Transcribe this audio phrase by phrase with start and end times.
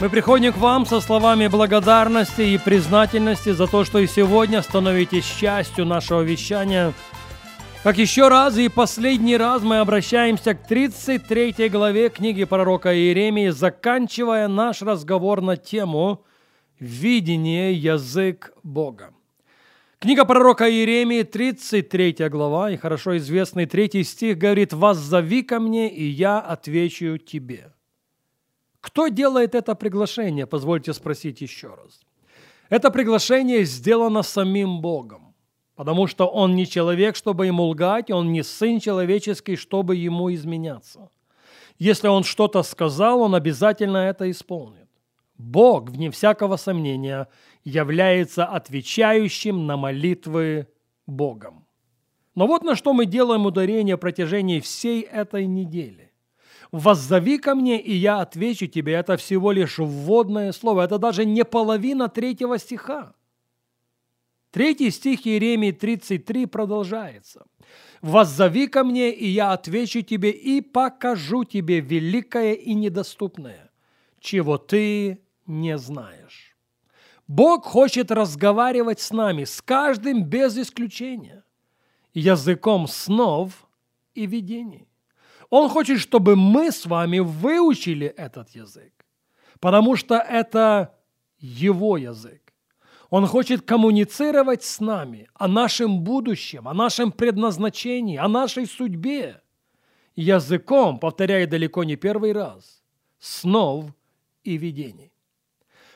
[0.00, 5.24] мы приходим к вам со словами благодарности и признательности за то, что и сегодня становитесь
[5.24, 6.92] частью нашего вещания.
[7.82, 14.46] Как еще раз и последний раз мы обращаемся к 33 главе книги пророка Иеремии, заканчивая
[14.46, 16.24] наш разговор на тему
[16.78, 19.10] «Видение язык Бога».
[19.98, 26.04] Книга пророка Иеремии, 33 глава, и хорошо известный третий стих говорит «Воззови ко мне, и
[26.04, 27.72] я отвечу тебе».
[28.80, 30.46] Кто делает это приглашение?
[30.46, 32.00] Позвольте спросить еще раз.
[32.68, 35.34] Это приглашение сделано самим Богом,
[35.74, 41.10] потому что Он не человек, чтобы ему лгать, Он не сын человеческий, чтобы ему изменяться.
[41.78, 44.88] Если Он что-то сказал, Он обязательно это исполнит.
[45.38, 47.28] Бог, вне всякого сомнения,
[47.64, 50.66] является отвечающим на молитвы
[51.06, 51.64] Богом.
[52.34, 56.07] Но вот на что мы делаем ударение в протяжении всей этой недели.
[56.72, 58.92] «Воззови ко мне, и я отвечу тебе».
[58.92, 60.82] Это всего лишь вводное слово.
[60.82, 63.14] Это даже не половина третьего стиха.
[64.50, 67.46] Третий стих Иеремии 33 продолжается.
[68.00, 73.70] «Воззови ко мне, и я отвечу тебе, и покажу тебе великое и недоступное,
[74.20, 76.56] чего ты не знаешь».
[77.26, 81.44] Бог хочет разговаривать с нами, с каждым без исключения,
[82.14, 83.68] языком снов
[84.14, 84.87] и видений.
[85.50, 88.92] Он хочет, чтобы мы с вами выучили этот язык,
[89.60, 90.94] потому что это
[91.38, 92.48] его язык.
[93.10, 99.40] Он хочет коммуницировать с нами о нашем будущем, о нашем предназначении, о нашей судьбе.
[100.14, 102.82] Языком, повторяю далеко не первый раз,
[103.18, 103.86] снов
[104.44, 105.12] и видений.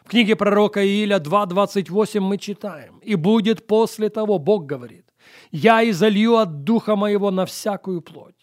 [0.04, 5.06] В книге пророка Ииля 2.28 мы читаем, «И будет после того, Бог говорит,
[5.50, 8.41] я изолью от духа моего на всякую плоть,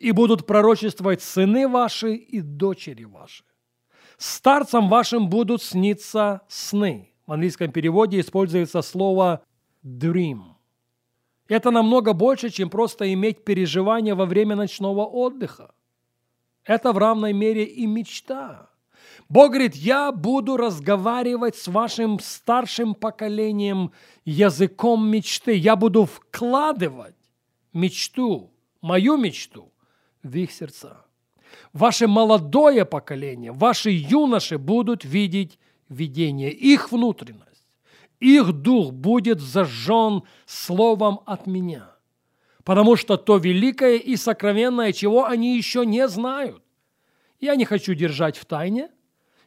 [0.00, 3.44] и будут пророчествовать сыны ваши и дочери ваши.
[4.16, 7.12] Старцам вашим будут сниться сны.
[7.26, 9.44] В английском переводе используется слово
[9.84, 10.40] dream.
[11.48, 15.74] Это намного больше, чем просто иметь переживания во время ночного отдыха.
[16.64, 18.70] Это в равной мере и мечта.
[19.28, 23.92] Бог говорит, я буду разговаривать с вашим старшим поколением
[24.24, 25.54] языком мечты.
[25.54, 27.16] Я буду вкладывать
[27.72, 29.69] мечту, мою мечту,
[30.22, 31.04] в их сердца.
[31.72, 35.58] Ваше молодое поколение, ваши юноши будут видеть
[35.88, 37.50] видение, их внутренность.
[38.20, 41.90] Их дух будет зажжен словом от меня,
[42.64, 46.62] потому что то великое и сокровенное, чего они еще не знают.
[47.40, 48.90] Я не хочу держать в тайне,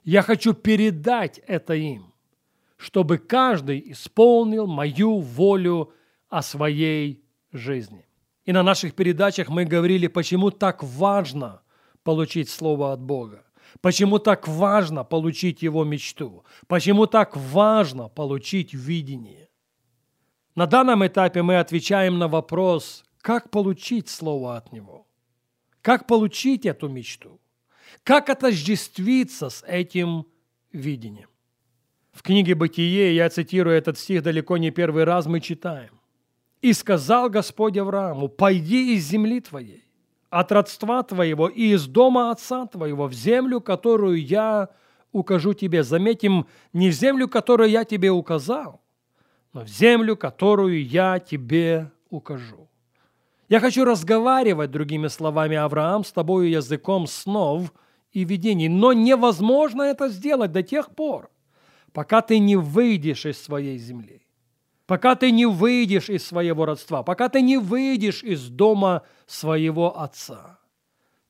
[0.03, 2.13] я хочу передать это им,
[2.77, 5.93] чтобы каждый исполнил мою волю
[6.29, 8.07] о своей жизни.
[8.45, 11.61] И на наших передачах мы говорили, почему так важно
[12.03, 13.43] получить Слово от Бога.
[13.81, 16.43] Почему так важно получить Его мечту?
[16.67, 19.49] Почему так важно получить видение?
[20.55, 25.07] На данном этапе мы отвечаем на вопрос, как получить Слово от Него?
[25.81, 27.39] Как получить эту мечту?
[28.03, 30.25] Как отождествиться с этим
[30.71, 31.29] видением?
[32.11, 35.99] В книге «Бытие», я цитирую этот стих далеко не первый раз, мы читаем.
[36.63, 39.83] И сказал Господь Аврааму, пойди из земли твоей,
[40.29, 44.69] от родства твоего и из дома отца твоего в землю, которую я
[45.11, 45.83] укажу тебе.
[45.83, 48.79] Заметим, не в землю, которую я тебе указал,
[49.51, 52.69] но в землю, которую я тебе укажу.
[53.49, 57.73] Я хочу разговаривать, другими словами, Авраам, с тобою языком снов
[58.13, 61.29] и видений, но невозможно это сделать до тех пор,
[61.91, 64.22] пока ты не выйдешь из своей земли
[64.85, 70.59] пока ты не выйдешь из своего родства, пока ты не выйдешь из дома своего отца.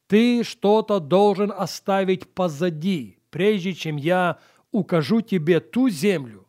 [0.08, 4.40] Ты что-то должен оставить позади, прежде чем я
[4.72, 6.48] укажу тебе ту землю,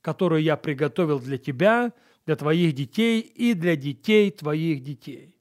[0.00, 1.92] которую я приготовил для тебя,
[2.26, 5.36] для твоих детей и для детей твоих детей.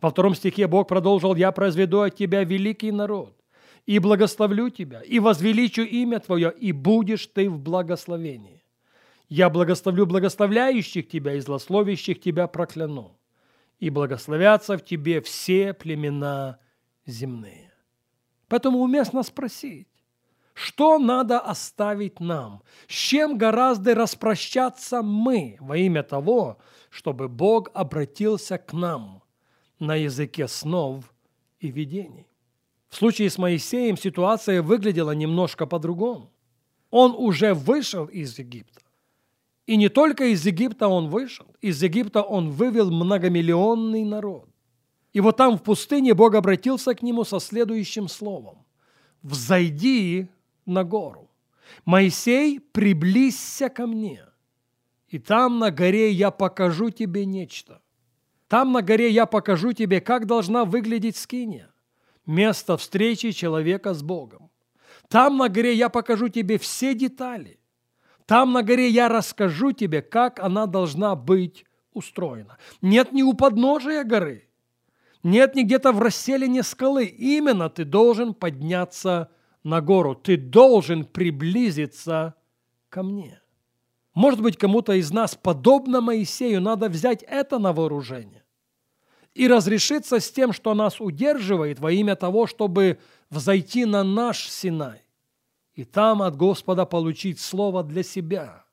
[0.00, 3.36] Во втором стихе Бог продолжил, «Я произведу от тебя великий народ,
[3.86, 8.59] и благословлю тебя, и возвеличу имя твое, и будешь ты в благословении.
[9.30, 13.16] Я благословлю благословляющих тебя и злословящих тебя прокляну.
[13.78, 16.58] И благословятся в тебе все племена
[17.06, 17.72] земные.
[18.48, 19.86] Поэтому уместно спросить,
[20.52, 22.62] Что надо оставить нам?
[22.88, 26.58] С чем гораздо распрощаться мы во имя того,
[26.90, 29.22] чтобы Бог обратился к нам
[29.78, 31.14] на языке снов
[31.60, 32.26] и видений?
[32.88, 36.32] В случае с Моисеем ситуация выглядела немножко по-другому.
[36.90, 38.80] Он уже вышел из Египта.
[39.66, 44.48] И не только из Египта он вышел, из Египта он вывел многомиллионный народ.
[45.12, 48.64] И вот там в пустыне Бог обратился к нему со следующим словом.
[49.22, 50.28] «Взойди
[50.66, 51.30] на гору.
[51.84, 54.24] Моисей, приблизься ко мне,
[55.08, 57.80] и там на горе я покажу тебе нечто.
[58.48, 61.70] Там на горе я покажу тебе, как должна выглядеть скиния,
[62.26, 64.50] место встречи человека с Богом.
[65.08, 67.59] Там на горе я покажу тебе все детали.
[68.30, 72.58] Там на горе я расскажу тебе, как она должна быть устроена.
[72.80, 74.48] Нет ни у подножия горы,
[75.24, 77.06] нет ни где-то в расселине скалы.
[77.06, 79.32] Именно ты должен подняться
[79.64, 80.14] на гору.
[80.14, 82.36] Ты должен приблизиться
[82.88, 83.42] ко мне.
[84.14, 88.44] Может быть, кому-то из нас, подобно Моисею, надо взять это на вооружение
[89.34, 95.02] и разрешиться с тем, что нас удерживает во имя того, чтобы взойти на наш Синай
[95.74, 98.64] и там от Господа получить слово для себя,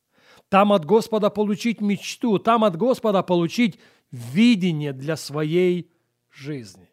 [0.49, 3.79] там от Господа получить мечту, там от Господа получить
[4.11, 5.91] видение для своей
[6.31, 6.89] жизни.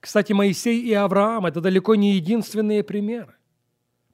[0.00, 3.34] Кстати, Моисей и Авраам– это далеко не единственные примеры.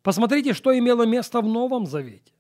[0.03, 2.33] Посмотрите, что имело место в Новом Завете.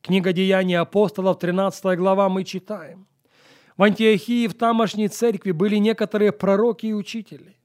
[0.00, 3.06] Книга Деяний апостолов, 13 глава, мы читаем.
[3.76, 7.56] В Антиохии, в тамошней церкви были некоторые пророки и учители.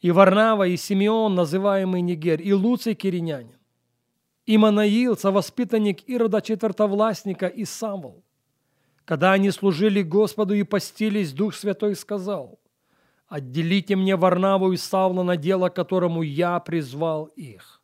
[0.00, 3.58] И Варнава, и Симеон, называемый Нигер, и Луций Киринянин,
[4.46, 8.24] и Манаил, совоспитанник Ирода Четвертовластника, и Савол.
[9.04, 12.58] Когда они служили Господу и постились, Дух Святой сказал–
[13.30, 17.80] Отделите мне Варнаву и Савла на дело, которому я призвал их.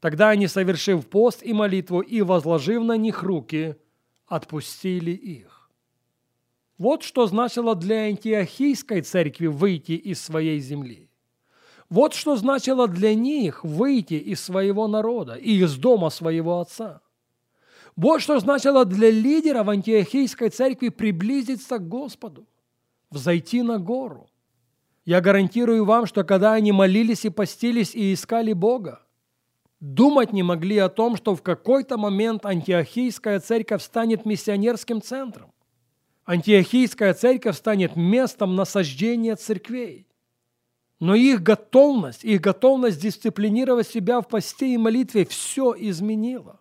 [0.00, 3.76] Тогда они, совершив пост и молитву и возложив на них руки,
[4.26, 5.70] отпустили их.
[6.78, 11.07] Вот что значило для антиохийской церкви выйти из своей земли.
[11.90, 17.00] Вот что значило для них выйти из своего народа и из дома своего отца.
[17.96, 22.46] Вот что значило для лидеров антиохийской церкви приблизиться к Господу,
[23.10, 24.28] взойти на гору–
[25.08, 29.00] я гарантирую вам, что когда они молились и постились и искали Бога,
[29.80, 35.50] думать не могли о том, что в какой-то момент антиохийская церковь станет миссионерским центром.
[36.26, 40.06] Антиохийская церковь станет местом насаждения церквей.
[41.00, 46.60] Но их готовность, их готовность дисциплинировать себя в посте и молитве все изменила.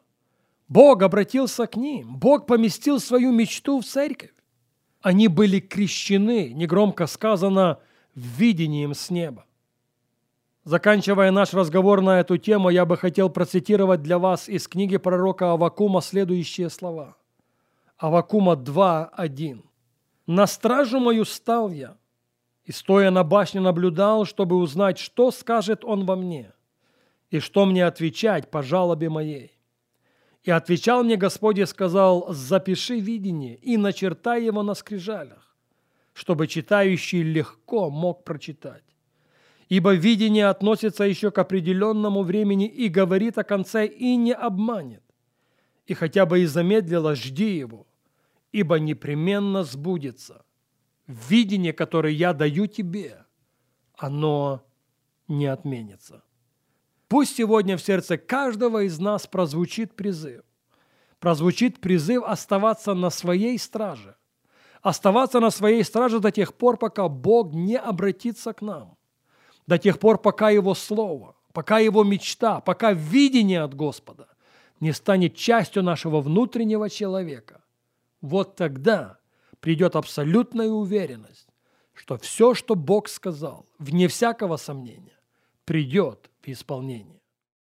[0.67, 4.33] Бог обратился к ним, Бог поместил свою мечту в церковь.
[5.01, 7.79] Они были крещены, негромко сказано,
[8.13, 9.45] видением с неба.
[10.65, 15.53] Заканчивая наш разговор на эту тему, я бы хотел процитировать для вас из книги пророка
[15.53, 17.15] Авакума следующие слова.
[17.97, 19.63] Авакума 2.1.
[20.25, 21.95] «На стражу мою стал я,
[22.67, 26.51] и, стоя на башне, наблюдал, чтобы узнать, что скажет он во мне,
[27.31, 29.57] и что мне отвечать по жалобе моей.
[30.43, 35.55] И отвечал мне Господь и сказал, запиши видение и начертай его на скрижалях,
[36.11, 38.83] чтобы читающий легко мог прочитать.
[39.69, 45.03] Ибо видение относится еще к определенному времени и говорит о конце и не обманет.
[45.85, 47.87] И хотя бы и замедлило, жди его,
[48.51, 50.43] ибо непременно сбудется.
[51.07, 53.25] Видение, которое я даю тебе,
[53.95, 54.63] оно
[55.27, 56.23] не отменится.
[57.07, 60.43] Пусть сегодня в сердце каждого из нас прозвучит призыв.
[61.19, 64.15] Прозвучит призыв оставаться на своей страже–
[64.81, 68.97] оставаться на своей страже до тех пор, пока Бог не обратится к нам,
[69.65, 74.27] до тех пор, пока Его Слово, пока Его мечта, пока видение от Господа
[74.79, 77.63] не станет частью нашего внутреннего человека.
[78.21, 79.17] Вот тогда
[79.59, 81.47] придет абсолютная уверенность,
[81.93, 85.19] что все, что Бог сказал, вне всякого сомнения,
[85.65, 87.16] придет в исполнение.